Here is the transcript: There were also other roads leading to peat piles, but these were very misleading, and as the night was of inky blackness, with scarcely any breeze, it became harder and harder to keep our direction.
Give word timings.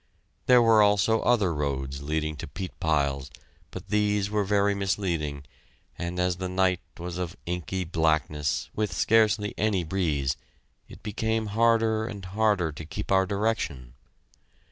There 0.47 0.63
were 0.63 0.81
also 0.81 1.19
other 1.21 1.53
roads 1.53 2.01
leading 2.01 2.35
to 2.37 2.47
peat 2.47 2.71
piles, 2.79 3.29
but 3.69 3.89
these 3.89 4.31
were 4.31 4.43
very 4.43 4.73
misleading, 4.73 5.43
and 5.95 6.19
as 6.19 6.37
the 6.37 6.49
night 6.49 6.79
was 6.97 7.19
of 7.19 7.37
inky 7.45 7.83
blackness, 7.83 8.71
with 8.73 8.91
scarcely 8.93 9.53
any 9.59 9.83
breeze, 9.83 10.37
it 10.89 11.03
became 11.03 11.45
harder 11.53 12.07
and 12.07 12.25
harder 12.25 12.71
to 12.71 12.83
keep 12.83 13.11
our 13.11 13.27
direction. 13.27 13.93